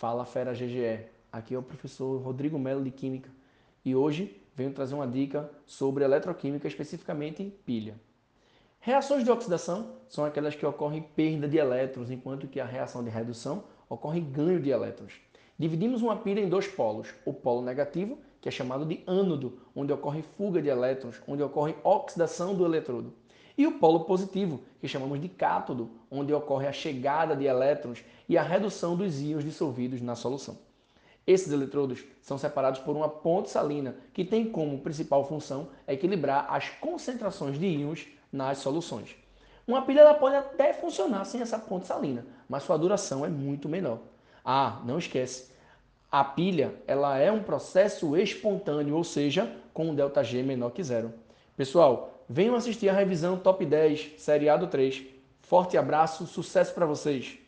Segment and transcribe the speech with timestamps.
[0.00, 1.04] Fala Fera GGE.
[1.30, 3.28] Aqui é o professor Rodrigo Melo de Química
[3.84, 8.00] e hoje venho trazer uma dica sobre eletroquímica, especificamente pilha.
[8.80, 13.10] Reações de oxidação são aquelas que ocorrem perda de elétrons, enquanto que a reação de
[13.10, 15.20] redução ocorre ganho de elétrons.
[15.58, 19.92] Dividimos uma pilha em dois polos, o polo negativo, que é chamado de ânodo, onde
[19.92, 23.12] ocorre fuga de elétrons, onde ocorre oxidação do eletrodo,
[23.56, 28.36] e o polo positivo, que chamamos de cátodo, onde ocorre a chegada de elétrons e
[28.36, 30.58] a redução dos íons dissolvidos na solução.
[31.26, 36.68] Esses eletrodos são separados por uma ponte salina, que tem como principal função equilibrar as
[36.68, 39.14] concentrações de íons nas soluções.
[39.66, 44.00] Uma pilha pode até funcionar sem essa ponte salina, mas sua duração é muito menor.
[44.44, 45.50] Ah, não esquece,
[46.10, 51.14] a pilha ela é um processo espontâneo, ou seja, com um ΔG menor que zero.
[51.56, 55.02] Pessoal, venham assistir a revisão Top 10, Seriado 3.
[55.40, 57.38] Forte abraço, sucesso para vocês!